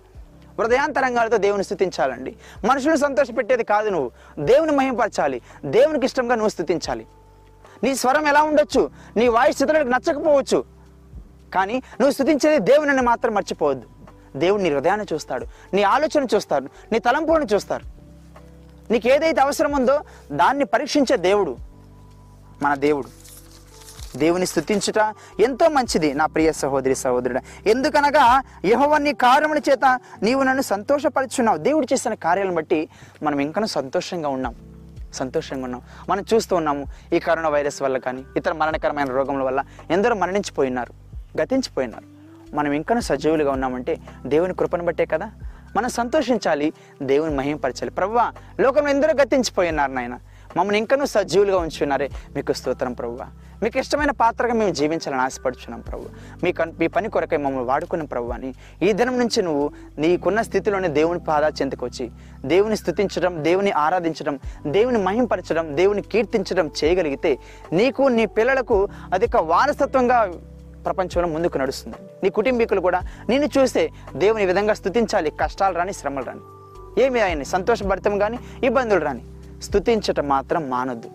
హృదయాంతరంగాలతో 0.59 1.37
దేవుని 1.37 1.63
స్థుతించాలండి. 1.63 2.35
మనుషులను 2.65 2.95
సంతోషపెట్టేది 2.95 3.63
కాదు 3.63 3.89
నువ్వు. 3.89 4.11
దేవుని 4.39 4.71
మహింపరచాలి. 4.71 5.41
దేవునికి 5.65 6.05
ఇష్టంగా 6.05 6.35
నువ్వు 6.35 6.49
స్థుతించాలి. 6.49 7.05
నీ 7.83 7.95
స్వరం 7.95 8.27
ఎలా 8.27 8.43
ఉండొచ్చు? 8.43 8.89
నీ 9.17 9.27
వాయిస్ 9.27 9.61
ఇతరులకు 9.61 9.87
నచ్చకపోవచ్చు. 9.87 10.63
కానీ 11.55 11.73
నువ్వు 11.73 12.11
స్థుతించేది 12.11 12.59
దేవుని 12.59 13.01
మాత్రం 13.01 13.33
మర్చిపోవద్దు. 13.33 13.85
దేవుడు 14.39 14.61
నీ 14.61 14.71
హృదయాన్ని 14.71 15.05
చూస్తాడు. 15.13 15.45
నీ 15.73 15.83
ఆలోచన 15.83 16.27
చూస్తాడు. 16.35 16.69
నీ 16.91 16.99
తలంపులను 16.99 17.45
చూస్తారు 17.45 17.92
నీకు 18.91 19.07
ఏదైతే 19.07 19.41
అవసరం 19.41 19.71
ఉందో 19.71 20.01
దాన్ని 20.31 20.65
పరీక్షించే 20.65 21.17
దేవుడు 21.17 21.57
మన 22.61 22.75
దేవుడు. 22.75 23.23
దేవుని 24.17 24.45
స్థుతించుట 24.45 25.15
ఎంతో 25.39 25.69
మంచిది 25.69 26.13
నా 26.13 26.25
ప్రియ 26.25 26.51
సహోదరి 26.51 26.95
సహోదరుడు. 26.95 27.69
ఎందుకనగా 27.69 28.43
యెహోవా 28.65 28.97
నీ 28.97 29.13
కార్యముల 29.13 29.57
చేత 29.57 29.99
నీవు 30.23 30.43
నన్ను 30.43 30.61
సంతోషపరుచున్నావు. 30.61 31.57
దేవుడు 31.57 31.87
చేసిన 31.93 32.13
కార్యాలను 32.13 32.55
బట్టి 32.55 32.89
మనం 33.23 33.39
ఇంకా 33.39 33.65
సంతోషంగా 33.65 34.29
ఉన్నాం. 34.29 34.55
సంతోషంగా 35.13 35.63
ఉన్నాం. 35.63 35.81
మనం 36.09 36.25
చూస్తూ 36.33 36.55
ఉన్నాము 36.55 36.85
ఈ 37.13 37.19
కరోనా 37.19 37.49
వైరస్ 37.49 37.81
వల్ల 37.81 37.97
కానీ 37.97 38.23
ఇతర 38.37 38.51
మరణకరమైన 38.51 39.07
రోగముల 39.07 39.43
వల్ల 39.43 39.63
ఎందరో 39.89 40.15
మరణించిపోయినారు 40.15 40.93
గతించిపోయినారు. 41.41 42.13
మనం 42.55 42.71
ఇంకా 42.71 42.99
సజీవులుగా 42.99 43.51
ఉన్నామంటే 43.51 43.97
దేవుని 44.25 44.53
కృపను 44.53 44.85
బట్టే 44.85 45.05
కదా? 45.05 45.31
మనం 45.75 45.89
సంతోషించాలి 45.89 46.73
దేవుని 47.01 47.35
మహింపరచాలి 47.35 47.91
ప్రభువా 47.91 48.25
లోకంలో 48.59 48.89
ఎందరో 48.89 49.13
గతించిపోయినారు 49.21 49.91
నాయన. 49.91 50.19
మమ్మల్ని 50.57 50.79
ఇంకనూ 50.79 51.05
సజీవులుగా 51.05 51.57
ఉంచున్నారే. 51.57 52.07
మీకు 52.35 52.53
స్తోత్రం 52.53 52.93
ప్రభువా 52.93 53.27
మీకు 53.63 53.77
ఇష్టమైన 53.79 54.11
పాత్రగా 54.11 54.53
మేము 54.53 54.73
జీవించాలని 54.73 55.21
ఆశపడుచున్నాం 55.21 55.81
ప్రభు 55.81 56.05
మీ 56.43 56.53
మీ 56.79 56.87
పని 56.87 57.09
కొరకై 57.09 57.37
మమ్మల్ని 57.37 57.69
వాడుకున్న 57.69 58.03
ప్రభు 58.03 58.31
అని. 58.31 58.53
ఈ 58.83 58.93
దినం 58.93 59.19
నుంచి 59.19 59.41
నువ్వు 59.41 59.71
నీకున్న 59.97 60.41
స్థితిలోనే 60.41 60.87
దేవుని 60.87 61.19
పాదా 61.19 61.49
చెందుకొచ్చి 61.61 62.11
దేవుని 62.45 62.77
స్థుతించడం 62.77 63.43
దేవుని 63.43 63.71
ఆరాధించడం 63.71 64.39
దేవుని 64.67 64.97
మహింపరచడం 65.03 65.77
దేవుని 65.77 66.01
కీర్తించడం 66.01 66.71
చేయగలిగితే 66.83 67.37
నీకు 67.73 68.03
నీ 68.07 68.25
పిల్లలకు 68.25 68.79
అధిక 69.13 69.37
వారసత్వంగా 69.37 70.19
ప్రపంచంలో 70.85 71.27
ముందుకు 71.27 71.57
నడుస్తుంది. 71.57 71.95
నీ 72.23 72.29
కుటుంబీకులు 72.29 72.81
కూడా 72.81 73.01
నిన్ను 73.29 73.59
చూస్తే 73.59 73.89
దేవుని 74.15 74.45
విధంగా 74.45 74.73
స్థుతించాలి 74.73 75.31
కష్టాలు 75.41 75.77
రాని 75.77 75.93
శ్రమలు 75.93 76.25
రాని. 76.25 76.39
ఏమి 77.03 77.19
ఆయన 77.21 77.43
సంతోషభరితం 77.43 78.19
కానీ 78.19 78.39
ఇబ్బందులు 78.63 78.99
రాని. 78.99 79.21
స్థుతించటం 79.61 80.27
మాత్రం 80.27 80.69
మానొద్దు. 80.69 81.09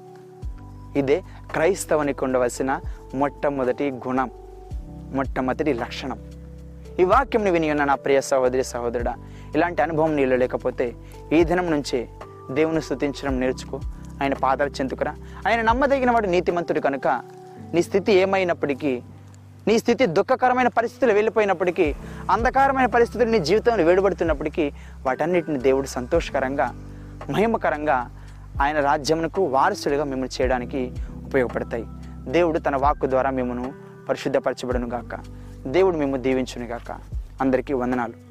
ఇదే 0.99 1.23
క్రైస్తవునికి 1.53 2.25
ఉండవలసిన 2.25 2.81
మొట్టమొదటి 3.15 3.91
గుణం 3.91 4.31
మొట్టమొదటి 5.13 5.73
లక్షణం. 5.73 6.19
ఈ 7.01 7.05
వాక్యంని 7.05 7.51
విని 7.51 7.71
ఉన్న 7.71 7.85
నా 7.85 7.95
ప్రియ 7.95 8.21
సహోదరి 8.21 8.65
సహోదరుడా 8.65 9.15
ఇలాంటి 9.55 9.83
అనుభవం 9.83 10.17
నీళ్ళు 10.17 10.37
లేకపోతే 10.37 10.95
ఈ 11.33 11.45
దినం 11.45 11.71
నుంచే 11.71 12.09
దేవుని 12.51 12.83
స్థుతించడం 12.83 13.41
నేర్చుకో. 13.41 13.81
ఆయన 14.23 14.35
పాదాలు 14.35 14.71
చెందుకురా. 14.71 15.15
ఆయన 15.49 15.61
నమ్మదగిన 15.61 16.11
వాడు 16.11 16.27
నీతిమంతుడు 16.27 16.81
కనుక 16.81 17.09
నీ 17.75 17.83
స్థితి 17.83 18.13
ఏమైనప్పటికీ 18.13 19.03
నీ 19.69 19.79
స్థితి 19.79 20.07
దుఃఖకరమైన 20.19 20.69
పరిస్థితులు 20.69 21.13
వెళ్ళిపోయినప్పటికీ 21.13 21.87
అంధకారమైన 22.31 22.87
పరిస్థితులు 22.87 23.31
నీ 23.31 23.39
జీవితంలో 23.49 23.85
వేడుబడుతున్నప్పటికీ 23.85 24.65
వాటన్నిటిని 25.07 25.59
దేవుడు 25.59 25.87
సంతోషకరంగా 25.87 26.69
మహిమకరంగా 27.31 27.99
ఆయన 28.63 28.81
రాజ్యమునకు 28.81 29.43
వారసుడిగా 29.57 30.05
మిమ్మల్ని 30.05 30.35
చేయడానికి 30.39 30.81
ఉపయోగపడతాయి. 31.25 31.87
దేవుడు 32.37 32.59
తన 32.59 32.77
వాక్కు 32.77 33.07
ద్వారా 33.07 33.31
మిమ్మను 33.31 33.67
పరిశుద్ధపరచబడును 34.09 34.89
గాక 34.95 35.15
దేవుడు 35.77 35.97
మేము 35.97 36.17
దీవించునుగాక. 36.17 36.91
అందరికీ 37.41 37.73
వందనాలు. 37.83 38.28